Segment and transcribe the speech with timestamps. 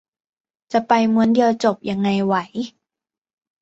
[0.71, 2.35] จะไปม้วนเดียวจบยังไงไหว